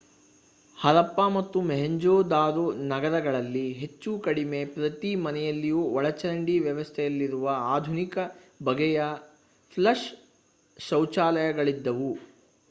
[0.77, 8.17] ಹರಪ್ಪಾ ಮತ್ತು ಮೊಹೆಂಜೊದಾರೊ ನಗರಗಳಲ್ಲಿ ಹೆಚ್ಚು ಕಡಿಮೆ ಪ್ರತಿ ಮನೆಯಲ್ಲಿಯೂ ಒಳಚರಂಡಿ ವ್ಯವಸ್ಥೆಯಿರುವ ಆಧುನಿಕ
[8.63, 9.03] ಬಗೆಯ
[9.75, 10.09] ಫ್ಲಷ್
[10.79, 12.11] ಶೌಚಾಲಯಗಳಿದ್ದವು